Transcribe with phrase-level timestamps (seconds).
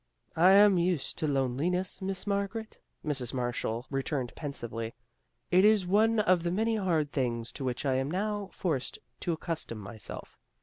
[0.35, 3.35] "I am used to loneliness, Miss Margaret," Mrs.
[3.35, 4.95] Marshall returned pensively.
[5.51, 9.31] "It is one of the many hard things to which I am now forced to
[9.33, 10.39] accustom myself.